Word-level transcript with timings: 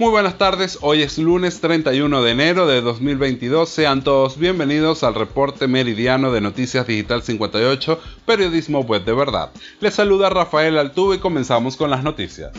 Muy 0.00 0.08
buenas 0.08 0.38
tardes, 0.38 0.78
hoy 0.80 1.02
es 1.02 1.18
lunes 1.18 1.60
31 1.60 2.22
de 2.22 2.30
enero 2.30 2.66
de 2.66 2.80
2022, 2.80 3.68
sean 3.68 4.02
todos 4.02 4.38
bienvenidos 4.38 5.04
al 5.04 5.14
reporte 5.14 5.68
meridiano 5.68 6.32
de 6.32 6.40
Noticias 6.40 6.86
Digital 6.86 7.22
58, 7.22 8.00
periodismo 8.24 8.80
web 8.80 9.04
de 9.04 9.12
verdad. 9.12 9.50
Les 9.78 9.92
saluda 9.92 10.30
Rafael 10.30 10.78
Altuve 10.78 11.16
y 11.16 11.18
comenzamos 11.18 11.76
con 11.76 11.90
las 11.90 12.02
noticias. 12.02 12.50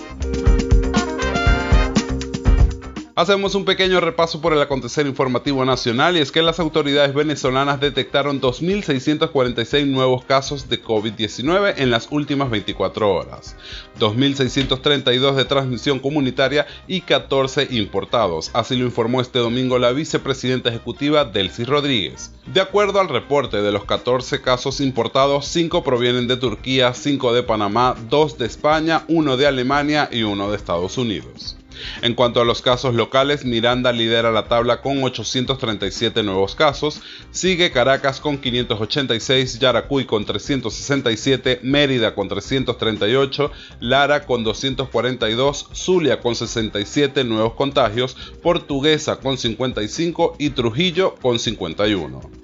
Hacemos 3.14 3.56
un 3.56 3.66
pequeño 3.66 4.00
repaso 4.00 4.40
por 4.40 4.54
el 4.54 4.62
acontecer 4.62 5.06
informativo 5.06 5.66
nacional 5.66 6.16
y 6.16 6.22
es 6.22 6.32
que 6.32 6.42
las 6.42 6.62
autoridades 6.62 7.14
venezolanas 7.14 7.82
detectaron 7.82 8.40
2.646 8.40 9.86
nuevos 9.86 10.24
casos 10.24 10.70
de 10.70 10.82
COVID-19 10.82 11.74
en 11.76 11.92
las 11.92 12.08
últimas 12.10 12.50
24 12.50 13.14
horas, 13.14 13.58
2.632 14.00 15.36
de 15.36 15.44
transmisión 15.44 16.00
comunitaria 16.00 16.68
y 16.88 17.02
14 17.02 17.68
importados, 17.72 18.50
así 18.54 18.78
lo 18.78 18.86
informó 18.86 19.20
este 19.20 19.40
domingo 19.40 19.78
la 19.78 19.92
vicepresidenta 19.92 20.70
ejecutiva 20.70 21.26
Delcy 21.26 21.66
Rodríguez. 21.66 22.34
De 22.46 22.62
acuerdo 22.62 23.02
al 23.02 23.10
reporte 23.10 23.62
de 23.62 23.74
los 23.74 23.84
14 23.84 24.42
casos 24.42 24.80
importados, 24.80 25.48
5 25.48 25.84
provienen 25.84 26.30
de 26.30 26.38
Turquía, 26.38 26.94
5 26.94 27.34
de 27.34 27.44
Panamá, 27.44 27.94
2 28.10 28.38
de 28.38 28.46
España, 28.46 29.04
1 29.10 29.36
de 29.36 29.48
Alemania 29.48 30.08
y 30.10 30.24
1 30.24 30.50
de 30.50 30.56
Estados 30.56 30.98
Unidos. 30.98 31.58
En 32.02 32.14
cuanto 32.14 32.42
a 32.42 32.46
los 32.46 32.62
casos 32.62 32.96
locales, 32.96 33.46
Miranda 33.46 33.92
lidera 33.92 34.32
la 34.32 34.48
tabla 34.48 34.82
con 34.82 35.04
837 35.04 36.24
nuevos 36.24 36.56
casos, 36.56 37.02
sigue 37.32 37.72
Caracas 37.72 38.20
con 38.20 38.40
586, 38.40 39.60
Yaracuy 39.60 40.06
con 40.06 40.26
367, 40.26 41.60
Mérida 41.64 42.16
con 42.16 42.28
338, 42.28 43.52
Lara 43.80 44.26
con 44.26 44.44
242, 44.44 45.68
Zulia 45.74 46.20
con 46.20 46.36
67 46.36 47.24
nuevos 47.24 47.54
contagios, 47.54 48.16
Portuguesa 48.42 49.18
con 49.18 49.38
55 49.38 50.36
y 50.40 50.50
Trujillo 50.52 51.16
con 51.22 51.40
51. 51.40 52.41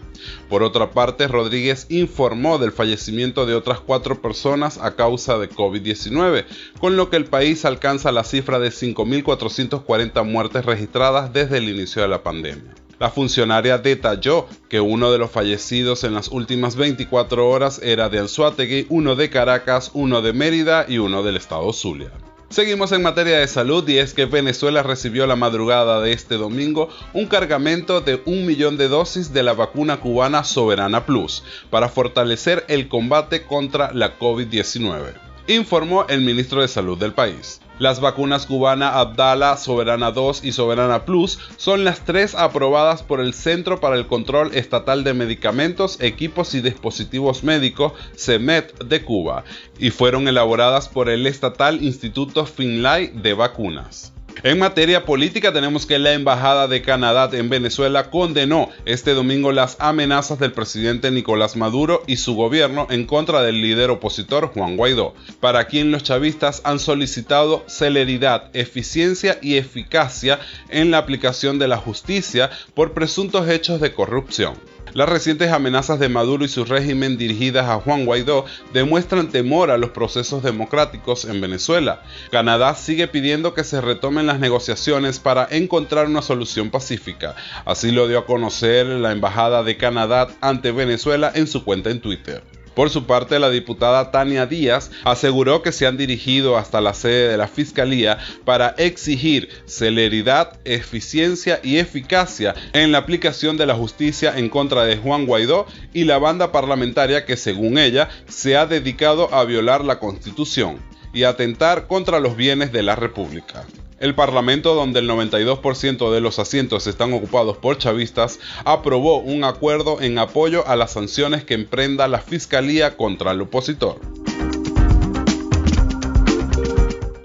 Por 0.49 0.63
otra 0.63 0.91
parte, 0.91 1.27
Rodríguez 1.27 1.85
informó 1.89 2.57
del 2.57 2.71
fallecimiento 2.71 3.45
de 3.45 3.55
otras 3.55 3.79
cuatro 3.79 4.21
personas 4.21 4.77
a 4.77 4.95
causa 4.95 5.37
de 5.37 5.49
COVID-19, 5.49 6.45
con 6.79 6.95
lo 6.97 7.09
que 7.09 7.17
el 7.17 7.25
país 7.25 7.65
alcanza 7.65 8.11
la 8.11 8.23
cifra 8.23 8.59
de 8.59 8.69
5.440 8.69 10.25
muertes 10.25 10.65
registradas 10.65 11.33
desde 11.33 11.57
el 11.57 11.69
inicio 11.69 12.01
de 12.01 12.07
la 12.07 12.23
pandemia. 12.23 12.75
La 12.99 13.11
funcionaria 13.11 13.77
detalló 13.77 14.47
que 14.69 14.79
uno 14.79 15.11
de 15.11 15.19
los 15.19 15.29
fallecidos 15.29 16.03
en 16.03 16.15
las 16.15 16.29
últimas 16.29 16.75
24 16.75 17.47
horas 17.47 17.79
era 17.83 18.09
de 18.09 18.19
Anzuategui, 18.19 18.87
uno 18.89 19.15
de 19.15 19.29
Caracas, 19.29 19.91
uno 19.93 20.23
de 20.23 20.33
Mérida 20.33 20.85
y 20.87 20.97
uno 20.97 21.21
del 21.21 21.37
estado 21.37 21.71
Zulia. 21.73 22.11
Seguimos 22.49 22.93
en 22.93 23.03
materia 23.03 23.39
de 23.39 23.47
salud 23.47 23.87
y 23.89 23.97
es 23.97 24.13
que 24.13 24.25
Venezuela 24.25 24.81
recibió 24.81 25.27
la 25.27 25.35
madrugada 25.35 25.99
de 25.99 26.13
este 26.13 26.35
domingo 26.35 26.87
un 27.11 27.25
cargamento 27.25 27.99
de 27.99 28.21
un 28.25 28.45
millón 28.45 28.77
de 28.77 28.87
dosis 28.87 29.33
de 29.33 29.43
la 29.43 29.53
vacuna 29.53 29.99
cubana 29.99 30.45
Soberana 30.45 31.05
Plus 31.05 31.43
para 31.69 31.89
fortalecer 31.89 32.63
el 32.69 32.87
combate 32.87 33.45
contra 33.45 33.91
la 33.93 34.17
COVID-19, 34.17 35.26
informó 35.47 36.05
el 36.07 36.21
ministro 36.21 36.61
de 36.61 36.67
Salud 36.67 36.97
del 36.97 37.13
país. 37.13 37.61
Las 37.79 38.01
vacunas 38.01 38.45
cubana 38.45 38.99
Abdala, 38.99 39.55
Soberana 39.55 40.11
2 40.11 40.43
y 40.43 40.51
Soberana 40.51 41.05
Plus 41.05 41.39
son 41.57 41.83
las 41.83 42.03
tres 42.03 42.33
aprobadas 42.33 43.03
por 43.03 43.21
el 43.21 43.33
Centro 43.33 43.79
para 43.79 43.95
el 43.95 44.07
Control 44.07 44.55
Estatal 44.55 45.03
de 45.03 45.13
Medicamentos, 45.13 46.01
Equipos 46.01 46.55
y 46.55 46.61
Dispositivos 46.61 47.43
Médicos, 47.43 47.93
CEMET 48.15 48.83
de 48.83 49.03
Cuba, 49.03 49.43
y 49.77 49.91
fueron 49.91 50.27
elaboradas 50.27 50.89
por 50.89 51.07
el 51.07 51.27
estatal 51.27 51.83
Instituto 51.83 52.45
Finlay 52.45 53.11
de 53.13 53.33
Vacunas. 53.33 54.13
En 54.43 54.59
materia 54.59 55.03
política 55.03 55.51
tenemos 55.51 55.87
que 55.87 55.97
la 55.97 56.13
Embajada 56.13 56.67
de 56.67 56.83
Canadá 56.83 57.27
en 57.33 57.49
Venezuela 57.49 58.11
condenó 58.11 58.69
este 58.85 59.15
domingo 59.15 59.51
las 59.51 59.77
amenazas 59.79 60.37
del 60.37 60.51
presidente 60.51 61.09
Nicolás 61.09 61.55
Maduro 61.55 62.03
y 62.05 62.17
su 62.17 62.35
gobierno 62.35 62.85
en 62.91 63.07
contra 63.07 63.41
del 63.41 63.61
líder 63.61 63.89
opositor 63.89 64.51
Juan 64.53 64.77
Guaidó, 64.77 65.15
para 65.39 65.65
quien 65.65 65.91
los 65.91 66.03
chavistas 66.03 66.61
han 66.65 66.77
solicitado 66.79 67.63
celeridad, 67.67 68.51
eficiencia 68.53 69.39
y 69.41 69.57
eficacia 69.57 70.39
en 70.69 70.91
la 70.91 70.99
aplicación 70.99 71.57
de 71.57 71.67
la 71.67 71.77
justicia 71.77 72.51
por 72.75 72.93
presuntos 72.93 73.49
hechos 73.49 73.81
de 73.81 73.93
corrupción. 73.93 74.76
Las 74.93 75.09
recientes 75.09 75.51
amenazas 75.51 75.99
de 75.99 76.09
Maduro 76.09 76.45
y 76.45 76.47
su 76.47 76.65
régimen 76.65 77.17
dirigidas 77.17 77.67
a 77.67 77.75
Juan 77.75 78.05
Guaidó 78.05 78.45
demuestran 78.73 79.29
temor 79.29 79.69
a 79.69 79.77
los 79.77 79.91
procesos 79.91 80.43
democráticos 80.43 81.25
en 81.25 81.41
Venezuela. 81.41 82.01
Canadá 82.31 82.73
sigue 82.75 83.07
pidiendo 83.07 83.53
que 83.53 83.63
se 83.63 83.81
retomen 83.81 84.25
las 84.25 84.39
negociaciones 84.39 85.19
para 85.19 85.47
encontrar 85.51 86.07
una 86.07 86.21
solución 86.21 86.69
pacífica. 86.69 87.35
Así 87.65 87.91
lo 87.91 88.07
dio 88.07 88.19
a 88.19 88.25
conocer 88.25 88.85
la 88.87 89.11
Embajada 89.11 89.63
de 89.63 89.77
Canadá 89.77 90.27
ante 90.41 90.71
Venezuela 90.71 91.31
en 91.35 91.47
su 91.47 91.63
cuenta 91.63 91.89
en 91.89 92.01
Twitter. 92.01 92.56
Por 92.77 92.91
su 92.91 93.07
parte, 93.07 93.39
la 93.39 93.49
diputada 93.49 94.11
Tania 94.11 94.45
Díaz 94.45 94.91
aseguró 95.03 95.63
que 95.63 95.71
se 95.71 95.87
han 95.87 95.97
dirigido 95.97 96.57
hasta 96.57 96.79
la 96.79 96.93
sede 96.93 97.27
de 97.29 97.35
la 97.35 97.47
Fiscalía 97.47 98.19
para 98.45 98.75
exigir 98.77 99.49
celeridad, 99.65 100.59
eficiencia 100.63 101.59
y 101.63 101.77
eficacia 101.77 102.53
en 102.73 102.91
la 102.91 102.99
aplicación 102.99 103.57
de 103.57 103.65
la 103.65 103.73
justicia 103.73 104.37
en 104.37 104.49
contra 104.49 104.83
de 104.83 104.95
Juan 104.95 105.25
Guaidó 105.25 105.65
y 105.91 106.03
la 106.03 106.19
banda 106.19 106.51
parlamentaria 106.51 107.25
que, 107.25 107.35
según 107.35 107.79
ella, 107.79 108.09
se 108.27 108.55
ha 108.55 108.67
dedicado 108.67 109.33
a 109.33 109.43
violar 109.43 109.83
la 109.83 109.97
Constitución 109.97 110.77
y 111.13 111.23
atentar 111.23 111.87
contra 111.87 112.19
los 112.19 112.37
bienes 112.37 112.71
de 112.71 112.83
la 112.83 112.95
República. 112.95 113.65
El 113.99 114.13
Parlamento, 114.13 114.75
donde 114.75 114.99
el 114.99 115.09
92% 115.09 116.11
de 116.11 116.21
los 116.21 116.37
asientos 116.37 116.85
están 116.85 117.13
ocupados 117.13 117.57
por 117.57 117.79
chavistas, 117.79 118.39
aprobó 118.63 119.17
un 119.17 119.43
acuerdo 119.43 119.99
en 120.01 120.19
apoyo 120.19 120.67
a 120.67 120.75
las 120.75 120.91
sanciones 120.91 121.43
que 121.43 121.55
emprenda 121.55 122.07
la 122.07 122.19
Fiscalía 122.19 122.95
contra 122.95 123.31
el 123.31 123.41
opositor. 123.41 123.99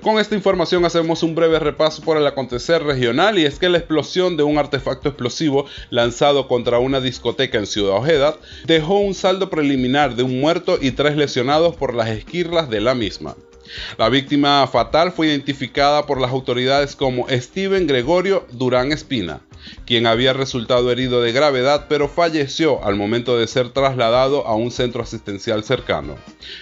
Con 0.02 0.18
esta 0.18 0.34
información 0.34 0.84
hacemos 0.86 1.22
un 1.22 1.34
breve 1.34 1.58
repaso 1.58 2.02
por 2.02 2.16
el 2.16 2.26
acontecer 2.26 2.82
regional 2.82 3.38
y 3.38 3.44
es 3.44 3.58
que 3.58 3.68
la 3.68 3.78
explosión 3.78 4.38
de 4.38 4.42
un 4.42 4.56
artefacto 4.56 5.10
explosivo 5.10 5.66
lanzado 5.90 6.48
contra 6.48 6.78
una 6.78 7.00
discoteca 7.00 7.58
en 7.58 7.66
Ciudad 7.66 7.98
Ojeda 7.98 8.36
dejó 8.64 8.98
un 8.98 9.14
saldo 9.14 9.50
preliminar 9.50 10.16
de 10.16 10.24
un 10.24 10.40
muerto 10.40 10.78
y 10.80 10.92
tres 10.92 11.16
lesionados 11.16 11.76
por 11.76 11.94
las 11.94 12.08
esquirlas 12.08 12.68
de 12.68 12.80
la 12.80 12.94
misma. 12.94 13.36
La 13.98 14.08
víctima 14.08 14.66
fatal 14.66 15.12
fue 15.12 15.28
identificada 15.28 16.06
por 16.06 16.20
las 16.20 16.30
autoridades 16.30 16.96
como 16.96 17.26
Steven 17.28 17.86
Gregorio 17.86 18.46
Durán 18.52 18.92
Espina, 18.92 19.40
quien 19.86 20.06
había 20.06 20.32
resultado 20.32 20.90
herido 20.90 21.22
de 21.22 21.32
gravedad 21.32 21.86
pero 21.88 22.08
falleció 22.08 22.84
al 22.84 22.96
momento 22.96 23.38
de 23.38 23.46
ser 23.46 23.70
trasladado 23.70 24.46
a 24.46 24.54
un 24.54 24.70
centro 24.70 25.02
asistencial 25.02 25.64
cercano. 25.64 26.16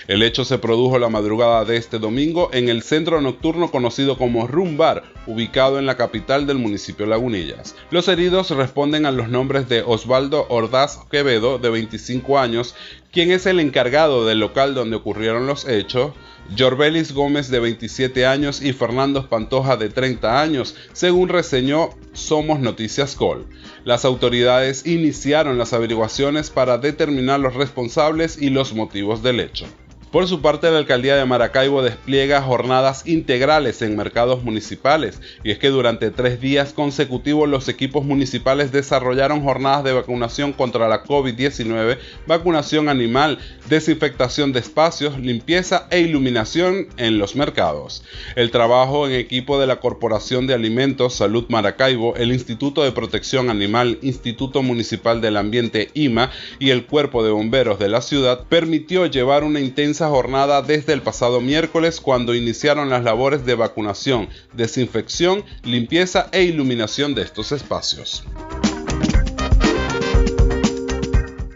El 0.09 0.23
hecho 0.23 0.45
se 0.45 0.59
produjo 0.59 0.99
la 0.99 1.09
madrugada 1.09 1.65
de 1.65 1.77
este 1.77 1.99
domingo 1.99 2.51
en 2.53 2.69
el 2.69 2.83
centro 2.83 3.21
nocturno 3.21 3.71
conocido 3.71 4.17
como 4.19 4.47
Rumbar, 4.47 5.05
ubicado 5.27 5.79
en 5.79 5.87
la 5.87 5.97
capital 5.97 6.47
del 6.47 6.59
municipio 6.59 7.07
Lagunillas. 7.07 7.75
Los 7.91 8.09
heridos 8.09 8.51
responden 8.51 9.07
a 9.07 9.11
los 9.11 9.29
nombres 9.29 9.69
de 9.69 9.83
Osvaldo 9.83 10.47
Ordaz 10.49 10.99
Quevedo, 11.11 11.59
de 11.59 11.71
25 11.71 12.39
años, 12.39 12.75
quien 13.13 13.33
es 13.33 13.47
el 13.47 13.61
encargado 13.61 14.25
del 14.27 14.39
local 14.39 14.75
donde 14.75 14.97
ocurrieron 14.97 15.47
los 15.47 15.67
hechos, 15.67 16.13
Jorbelis 16.57 17.13
Gómez 17.13 17.49
de 17.51 17.61
27 17.61 18.27
años 18.27 18.63
y 18.63 18.73
Fernando 18.73 19.29
Pantoja 19.29 19.77
de 19.77 19.89
30 19.89 20.41
años, 20.41 20.75
según 20.93 21.29
reseñó 21.29 21.91
Somos 22.13 22.61
Noticias 22.61 23.15
Col. 23.15 23.47
Las 23.85 24.05
autoridades 24.05 24.87
iniciaron 24.87 25.59
las 25.59 25.73
averiguaciones 25.73 26.51
para 26.51 26.79
determinar 26.79 27.41
los 27.41 27.55
responsables 27.55 28.41
y 28.41 28.51
los 28.51 28.75
motivos 28.75 29.23
del 29.23 29.41
hecho. 29.41 29.67
Por 30.11 30.27
su 30.27 30.43
parte, 30.43 30.69
la 30.73 30.79
alcaldía 30.79 31.15
de 31.15 31.25
Maracaibo 31.25 31.85
despliega 31.85 32.43
jornadas 32.43 33.07
integrales 33.07 33.81
en 33.81 33.97
mercados 33.97 34.43
municipales, 34.43 35.21
y 35.45 35.53
es 35.53 35.59
que 35.59 35.69
durante 35.69 36.11
tres 36.11 36.41
días 36.41 36.73
consecutivos 36.73 37.49
los 37.49 37.69
equipos 37.69 38.05
municipales 38.05 38.73
desarrollaron 38.73 39.45
jornadas 39.45 39.85
de 39.85 39.93
vacunación 39.93 40.53
contra 40.53 40.89
la 40.89 41.05
COVID-19, 41.05 41.99
vacunación 42.27 42.89
animal, 42.89 43.39
desinfectación 43.69 44.53
de 44.53 44.59
espacios, 44.59 45.17
limpieza 45.17 45.87
e 45.91 46.01
iluminación 46.01 46.89
en 46.97 47.19
los 47.19 47.37
mercados. 47.37 48.03
El 48.35 48.51
trabajo 48.51 49.07
en 49.07 49.15
equipo 49.15 49.61
de 49.61 49.69
la 49.69 49.79
Corporación 49.79 50.49
de 50.49 50.55
Alimentos 50.55 51.15
Salud 51.15 51.45
Maracaibo, 51.49 52.17
el 52.17 52.33
Instituto 52.33 52.83
de 52.83 52.91
Protección 52.91 53.49
Animal, 53.49 54.01
Instituto 54.03 54.61
Municipal 54.65 55.21
del 55.21 55.37
Ambiente 55.37 55.91
IMA 55.95 56.33
y 56.59 56.71
el 56.71 56.87
Cuerpo 56.87 57.23
de 57.23 57.31
Bomberos 57.31 57.79
de 57.79 57.89
la 57.89 58.03
ciudad 58.03 58.43
permitió 58.49 59.07
llevar 59.07 59.45
una 59.45 59.61
intensa 59.61 60.00
jornada 60.09 60.63
desde 60.63 60.93
el 60.93 61.03
pasado 61.03 61.41
miércoles 61.41 62.01
cuando 62.01 62.35
iniciaron 62.35 62.91
las 62.91 63.05
labores 63.05 63.45
de 63.45 63.55
vacunación, 63.55 64.29
desinfección, 64.53 65.45
limpieza 65.63 66.29
e 66.33 66.43
iluminación 66.43 67.15
de 67.15 67.23
estos 67.23 67.53
espacios. 67.53 68.25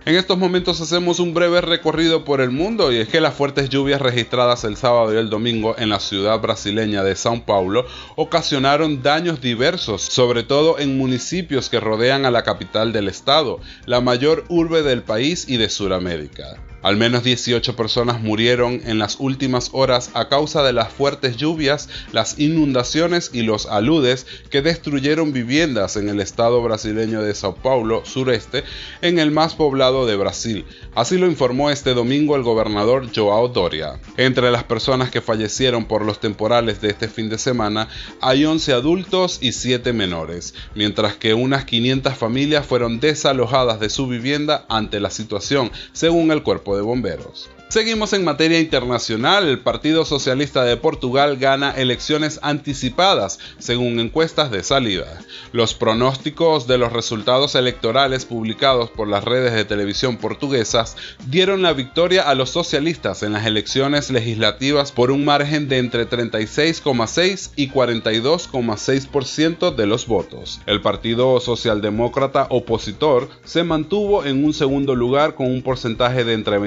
En 0.06 0.16
estos 0.16 0.36
momentos 0.36 0.82
hacemos 0.82 1.18
un 1.18 1.32
breve 1.32 1.62
recorrido 1.62 2.26
por 2.26 2.42
el 2.42 2.50
mundo 2.50 2.92
y 2.92 2.98
es 2.98 3.08
que 3.08 3.22
las 3.22 3.32
fuertes 3.32 3.70
lluvias 3.70 4.02
registradas 4.02 4.62
el 4.64 4.76
sábado 4.76 5.14
y 5.14 5.16
el 5.16 5.30
domingo 5.30 5.76
en 5.78 5.88
la 5.88 5.98
ciudad 5.98 6.38
brasileña 6.42 7.02
de 7.02 7.14
São 7.14 7.42
Paulo 7.42 7.86
ocasionaron 8.14 9.02
daños 9.02 9.40
diversos, 9.40 10.02
sobre 10.02 10.42
todo 10.42 10.78
en 10.78 10.98
municipios 10.98 11.70
que 11.70 11.80
rodean 11.80 12.26
a 12.26 12.30
la 12.30 12.42
capital 12.42 12.92
del 12.92 13.08
estado, 13.08 13.60
la 13.86 14.02
mayor 14.02 14.44
urbe 14.50 14.82
del 14.82 15.02
país 15.02 15.48
y 15.48 15.56
de 15.56 15.70
Sudamérica. 15.70 16.60
Al 16.84 16.98
menos 16.98 17.24
18 17.24 17.76
personas 17.76 18.20
murieron 18.20 18.82
en 18.84 18.98
las 18.98 19.16
últimas 19.18 19.70
horas 19.72 20.10
a 20.12 20.28
causa 20.28 20.62
de 20.62 20.74
las 20.74 20.92
fuertes 20.92 21.38
lluvias, 21.38 21.88
las 22.12 22.38
inundaciones 22.38 23.30
y 23.32 23.40
los 23.40 23.64
aludes 23.64 24.26
que 24.50 24.60
destruyeron 24.60 25.32
viviendas 25.32 25.96
en 25.96 26.10
el 26.10 26.20
estado 26.20 26.62
brasileño 26.62 27.22
de 27.22 27.34
Sao 27.34 27.54
Paulo, 27.54 28.04
sureste, 28.04 28.64
en 29.00 29.18
el 29.18 29.30
más 29.30 29.54
poblado 29.54 29.93
de 30.04 30.16
Brasil. 30.16 30.64
Así 30.96 31.16
lo 31.16 31.26
informó 31.26 31.70
este 31.70 31.94
domingo 31.94 32.34
el 32.34 32.42
gobernador 32.42 33.08
Joao 33.14 33.48
Doria. 33.48 34.00
Entre 34.16 34.50
las 34.50 34.64
personas 34.64 35.10
que 35.10 35.20
fallecieron 35.20 35.84
por 35.84 36.04
los 36.04 36.18
temporales 36.18 36.80
de 36.80 36.88
este 36.88 37.06
fin 37.06 37.28
de 37.28 37.38
semana 37.38 37.88
hay 38.20 38.44
11 38.44 38.72
adultos 38.72 39.38
y 39.40 39.52
7 39.52 39.92
menores, 39.92 40.54
mientras 40.74 41.14
que 41.14 41.34
unas 41.34 41.64
500 41.64 42.14
familias 42.14 42.66
fueron 42.66 42.98
desalojadas 42.98 43.78
de 43.78 43.88
su 43.88 44.08
vivienda 44.08 44.66
ante 44.68 44.98
la 44.98 45.10
situación, 45.10 45.70
según 45.92 46.32
el 46.32 46.42
cuerpo 46.42 46.74
de 46.74 46.82
bomberos. 46.82 47.48
Seguimos 47.68 48.12
en 48.12 48.24
materia 48.24 48.60
internacional. 48.60 49.48
El 49.48 49.58
Partido 49.58 50.04
Socialista 50.04 50.64
de 50.64 50.76
Portugal 50.76 51.38
gana 51.38 51.72
elecciones 51.72 52.38
anticipadas, 52.42 53.40
según 53.58 53.98
encuestas 53.98 54.52
de 54.52 54.62
salida. 54.62 55.18
Los 55.50 55.74
pronósticos 55.74 56.68
de 56.68 56.78
los 56.78 56.92
resultados 56.92 57.56
electorales 57.56 58.26
publicados 58.26 58.90
por 58.90 59.08
las 59.08 59.24
redes 59.24 59.54
de 59.54 59.64
televisión 59.64 60.18
portuguesas 60.18 60.96
dieron 61.26 61.62
la 61.62 61.72
victoria 61.72 62.22
a 62.22 62.36
los 62.36 62.50
socialistas 62.50 63.24
en 63.24 63.32
las 63.32 63.46
elecciones 63.46 64.10
legislativas 64.10 64.92
por 64.92 65.10
un 65.10 65.24
margen 65.24 65.68
de 65.68 65.78
entre 65.78 66.08
36,6 66.08 67.50
y 67.56 67.70
42,6% 67.70 69.74
de 69.74 69.86
los 69.86 70.06
votos. 70.06 70.60
El 70.66 70.80
Partido 70.80 71.40
Socialdemócrata 71.40 72.46
opositor 72.50 73.28
se 73.44 73.64
mantuvo 73.64 74.24
en 74.24 74.44
un 74.44 74.54
segundo 74.54 74.94
lugar 74.94 75.34
con 75.34 75.46
un 75.46 75.62
porcentaje 75.62 76.22
de 76.24 76.34
entre 76.34 76.60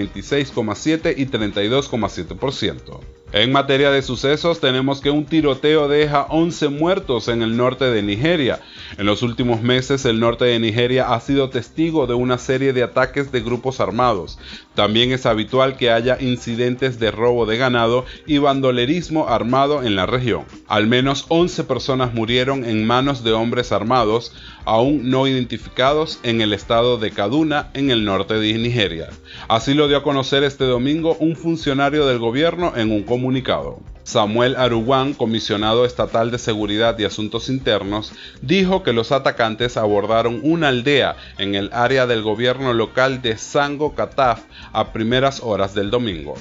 26,7 0.88 1.14
y 1.18 1.26
32,7%. 1.26 3.00
En 3.34 3.52
materia 3.52 3.92
de 3.92 4.02
sucesos, 4.02 4.62
tenemos 4.62 5.02
que 5.02 5.12
un 5.12 5.26
tiroteo 5.26 5.90
deja 5.90 6.28
11 6.30 6.70
muertos 6.70 7.28
en 7.28 7.42
el 7.42 7.58
norte 7.58 7.84
de 7.84 8.02
Nigeria. 8.02 8.62
En 8.98 9.06
los 9.06 9.22
últimos 9.22 9.62
meses, 9.62 10.06
el 10.06 10.22
norte 10.22 10.46
de 10.46 10.60
Nigeria 10.60 11.14
ha 11.14 11.20
sido 11.20 11.50
testigo 11.50 12.08
de 12.08 12.14
una 12.14 12.38
serie 12.38 12.72
de 12.72 12.84
ataques 12.84 13.34
de 13.34 13.42
grupos 13.42 13.82
armados. 13.82 14.40
También 14.76 15.12
es 15.12 15.26
habitual 15.26 15.76
que 15.76 15.92
haya 15.92 16.18
incidentes 16.22 17.00
de 17.00 17.12
robo 17.12 17.46
de 17.46 17.58
ganado 17.58 18.06
y 18.26 18.38
bandolerismo 18.38 19.28
armado 19.28 19.84
en 19.84 19.98
la 19.98 20.06
región. 20.06 20.46
Al 20.70 20.88
menos 20.88 21.26
11 21.28 21.66
personas 21.66 22.14
murieron 22.14 22.64
en 22.64 22.88
manos 22.88 23.26
de 23.26 23.34
hombres 23.34 23.74
armados, 23.74 24.34
aún 24.68 25.10
no 25.10 25.28
identificados, 25.28 26.20
en 26.24 26.42
el 26.42 26.52
estado 26.52 26.98
de 26.98 27.12
Kaduna, 27.12 27.72
en 27.74 27.90
el 27.90 28.04
norte 28.04 28.34
de 28.34 28.54
Nigeria. 28.58 29.10
Así 29.48 29.74
lo 29.74 29.88
dio 29.88 29.98
a 29.98 30.04
conocer 30.04 30.44
este 30.44 30.66
domingo 30.66 31.16
un 31.22 31.38
funcionario 31.38 32.06
del 32.06 32.20
gobierno 32.20 32.74
en 32.76 32.92
un 32.92 33.04
comunicado. 33.04 33.80
Samuel 34.04 34.56
Aruguán, 34.56 35.14
comisionado 35.14 35.86
estatal 35.86 36.32
de 36.32 36.38
Seguridad 36.38 37.00
y 37.00 37.06
Asuntos 37.06 37.50
Internos, 37.50 38.12
dijo 38.42 38.84
que 38.84 38.94
los 38.94 39.12
atacantes 39.12 39.78
abordaron 39.78 40.40
una 40.44 40.68
aldea 40.68 41.16
en 41.38 41.56
el 41.56 41.70
área 41.74 42.06
del 42.06 42.22
gobierno 42.22 42.74
local 42.74 43.22
de 43.22 43.38
Sango 43.38 43.96
Kataf 43.96 44.44
a 44.74 44.92
primeras 44.92 45.42
horas 45.42 45.74
del 45.74 45.90
domingo. 45.90 46.36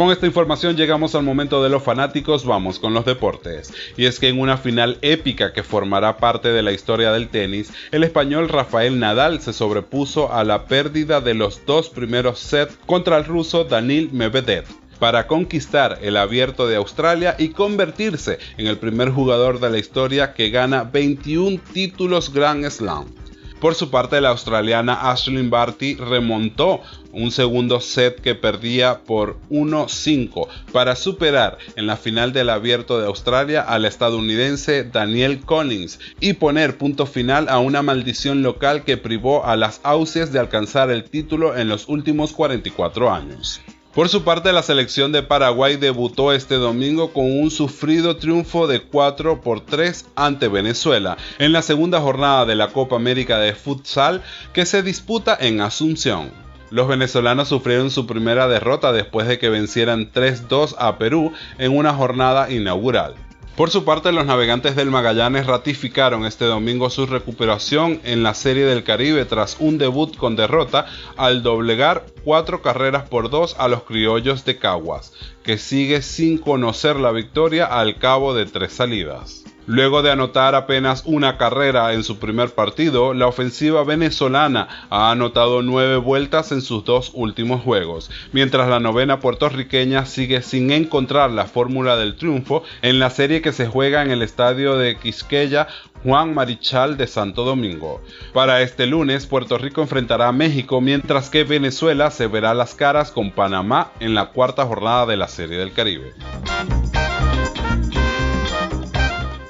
Con 0.00 0.10
esta 0.10 0.24
información 0.24 0.78
llegamos 0.78 1.14
al 1.14 1.24
momento 1.24 1.62
de 1.62 1.68
los 1.68 1.82
fanáticos, 1.82 2.46
vamos 2.46 2.78
con 2.78 2.94
los 2.94 3.04
deportes. 3.04 3.70
Y 3.98 4.06
es 4.06 4.18
que 4.18 4.28
en 4.28 4.40
una 4.40 4.56
final 4.56 4.96
épica 5.02 5.52
que 5.52 5.62
formará 5.62 6.16
parte 6.16 6.48
de 6.48 6.62
la 6.62 6.72
historia 6.72 7.12
del 7.12 7.28
tenis, 7.28 7.70
el 7.92 8.02
español 8.04 8.48
Rafael 8.48 8.98
Nadal 8.98 9.42
se 9.42 9.52
sobrepuso 9.52 10.32
a 10.32 10.42
la 10.42 10.64
pérdida 10.64 11.20
de 11.20 11.34
los 11.34 11.66
dos 11.66 11.90
primeros 11.90 12.38
sets 12.38 12.78
contra 12.86 13.18
el 13.18 13.26
ruso 13.26 13.64
Danil 13.64 14.08
Medvedev 14.10 14.64
para 14.98 15.26
conquistar 15.26 15.98
el 16.00 16.16
abierto 16.16 16.66
de 16.66 16.76
Australia 16.76 17.36
y 17.38 17.50
convertirse 17.50 18.38
en 18.56 18.68
el 18.68 18.78
primer 18.78 19.10
jugador 19.10 19.60
de 19.60 19.68
la 19.68 19.76
historia 19.76 20.32
que 20.32 20.48
gana 20.48 20.84
21 20.84 21.60
títulos 21.74 22.32
Grand 22.32 22.66
Slam. 22.70 23.19
Por 23.60 23.74
su 23.74 23.90
parte, 23.90 24.20
la 24.22 24.30
australiana 24.30 25.10
Ashley 25.10 25.46
Barty 25.46 25.96
remontó 25.96 26.80
un 27.12 27.30
segundo 27.30 27.80
set 27.80 28.20
que 28.20 28.34
perdía 28.34 29.00
por 29.04 29.36
1-5 29.50 30.48
para 30.72 30.96
superar 30.96 31.58
en 31.76 31.86
la 31.86 31.96
final 31.96 32.32
del 32.32 32.48
abierto 32.48 32.98
de 32.98 33.06
Australia 33.06 33.60
al 33.60 33.84
estadounidense 33.84 34.84
Daniel 34.84 35.40
Collins 35.40 35.98
y 36.20 36.34
poner 36.34 36.78
punto 36.78 37.04
final 37.04 37.48
a 37.50 37.58
una 37.58 37.82
maldición 37.82 38.42
local 38.42 38.84
que 38.84 38.96
privó 38.96 39.44
a 39.44 39.56
las 39.56 39.80
Aussies 39.82 40.32
de 40.32 40.38
alcanzar 40.38 40.90
el 40.90 41.04
título 41.04 41.56
en 41.56 41.68
los 41.68 41.88
últimos 41.88 42.32
44 42.32 43.12
años. 43.12 43.60
Por 43.94 44.08
su 44.08 44.22
parte, 44.22 44.52
la 44.52 44.62
selección 44.62 45.10
de 45.10 45.24
Paraguay 45.24 45.76
debutó 45.76 46.32
este 46.32 46.54
domingo 46.54 47.12
con 47.12 47.24
un 47.24 47.50
sufrido 47.50 48.16
triunfo 48.16 48.68
de 48.68 48.82
4 48.82 49.40
por 49.40 49.62
3 49.62 50.06
ante 50.14 50.46
Venezuela 50.46 51.16
en 51.40 51.52
la 51.52 51.60
segunda 51.60 52.00
jornada 52.00 52.46
de 52.46 52.54
la 52.54 52.68
Copa 52.68 52.94
América 52.94 53.40
de 53.40 53.52
Futsal 53.52 54.22
que 54.52 54.64
se 54.64 54.84
disputa 54.84 55.36
en 55.40 55.60
Asunción. 55.60 56.30
Los 56.70 56.86
venezolanos 56.86 57.48
sufrieron 57.48 57.90
su 57.90 58.06
primera 58.06 58.46
derrota 58.46 58.92
después 58.92 59.26
de 59.26 59.40
que 59.40 59.48
vencieran 59.48 60.12
3-2 60.12 60.76
a 60.78 60.96
Perú 60.96 61.32
en 61.58 61.76
una 61.76 61.92
jornada 61.92 62.48
inaugural. 62.48 63.16
Por 63.60 63.68
su 63.68 63.84
parte, 63.84 64.10
los 64.10 64.24
navegantes 64.24 64.74
del 64.74 64.90
Magallanes 64.90 65.44
ratificaron 65.44 66.24
este 66.24 66.46
domingo 66.46 66.88
su 66.88 67.04
recuperación 67.04 68.00
en 68.04 68.22
la 68.22 68.32
Serie 68.32 68.64
del 68.64 68.84
Caribe 68.84 69.26
tras 69.26 69.58
un 69.60 69.76
debut 69.76 70.16
con 70.16 70.34
derrota 70.34 70.86
al 71.18 71.42
doblegar 71.42 72.06
cuatro 72.24 72.62
carreras 72.62 73.06
por 73.06 73.28
dos 73.28 73.56
a 73.58 73.68
los 73.68 73.82
criollos 73.82 74.46
de 74.46 74.56
Caguas, 74.56 75.12
que 75.42 75.58
sigue 75.58 76.00
sin 76.00 76.38
conocer 76.38 76.96
la 76.96 77.12
victoria 77.12 77.66
al 77.66 77.98
cabo 77.98 78.32
de 78.32 78.46
tres 78.46 78.72
salidas. 78.72 79.44
Luego 79.66 80.02
de 80.02 80.10
anotar 80.10 80.54
apenas 80.54 81.02
una 81.06 81.36
carrera 81.36 81.92
en 81.92 82.02
su 82.02 82.18
primer 82.18 82.50
partido, 82.50 83.14
la 83.14 83.26
ofensiva 83.26 83.84
venezolana 83.84 84.68
ha 84.90 85.10
anotado 85.10 85.62
nueve 85.62 85.96
vueltas 85.96 86.50
en 86.50 86.60
sus 86.60 86.84
dos 86.84 87.10
últimos 87.14 87.62
juegos, 87.62 88.10
mientras 88.32 88.68
la 88.68 88.80
novena 88.80 89.20
puertorriqueña 89.20 90.06
sigue 90.06 90.42
sin 90.42 90.70
encontrar 90.70 91.30
la 91.30 91.46
fórmula 91.46 91.96
del 91.96 92.16
triunfo 92.16 92.64
en 92.82 92.98
la 92.98 93.10
serie 93.10 93.42
que 93.42 93.52
se 93.52 93.66
juega 93.66 94.02
en 94.02 94.10
el 94.10 94.22
estadio 94.22 94.76
de 94.76 94.96
Quisqueya 94.96 95.68
Juan 96.02 96.34
Marichal 96.34 96.96
de 96.96 97.06
Santo 97.06 97.44
Domingo. 97.44 98.02
Para 98.32 98.62
este 98.62 98.86
lunes, 98.86 99.26
Puerto 99.26 99.58
Rico 99.58 99.82
enfrentará 99.82 100.28
a 100.28 100.32
México, 100.32 100.80
mientras 100.80 101.30
que 101.30 101.44
Venezuela 101.44 102.10
se 102.10 102.26
verá 102.26 102.54
las 102.54 102.74
caras 102.74 103.12
con 103.12 103.30
Panamá 103.30 103.92
en 104.00 104.14
la 104.14 104.26
cuarta 104.26 104.64
jornada 104.64 105.06
de 105.06 105.16
la 105.16 105.28
Serie 105.28 105.58
del 105.58 105.72
Caribe. 105.72 106.14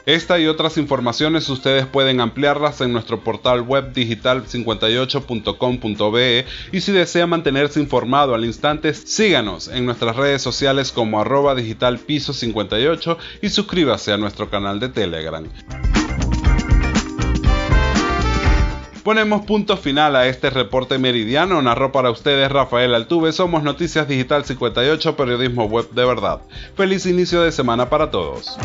Esta 0.06 0.38
y 0.38 0.46
otras 0.46 0.78
informaciones 0.78 1.48
ustedes 1.48 1.86
pueden 1.86 2.20
ampliarlas 2.20 2.80
en 2.80 2.92
nuestro 2.92 3.20
portal 3.20 3.62
web 3.62 3.92
digital58.com.be 3.92 6.46
y 6.72 6.80
si 6.80 6.92
desea 6.92 7.26
mantenerse 7.26 7.80
informado 7.80 8.34
al 8.34 8.44
instante, 8.44 8.94
síganos 8.94 9.66
en 9.68 9.86
nuestras 9.86 10.16
redes 10.16 10.42
sociales 10.42 10.90
como 10.92 11.20
arroba 11.20 11.54
digitalpiso 11.54 12.32
58 12.32 13.18
y 13.42 13.50
suscríbase 13.50 14.12
a 14.12 14.16
nuestro 14.16 14.48
canal 14.48 14.80
de 14.80 14.88
Telegram. 14.88 15.44
Ponemos 19.02 19.46
punto 19.46 19.78
final 19.78 20.14
a 20.14 20.26
este 20.26 20.50
reporte 20.50 20.98
meridiano. 20.98 21.62
Narró 21.62 21.90
para 21.90 22.10
ustedes 22.10 22.52
Rafael 22.52 22.94
Altuve. 22.94 23.32
Somos 23.32 23.62
Noticias 23.62 24.06
Digital 24.06 24.44
58, 24.44 25.16
periodismo 25.16 25.64
web 25.64 25.88
de 25.90 26.04
verdad. 26.04 26.42
Feliz 26.76 27.06
inicio 27.06 27.40
de 27.40 27.50
semana 27.50 27.88
para 27.88 28.10
todos. 28.10 28.58